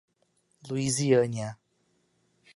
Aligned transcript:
Luisiânia 0.67 1.59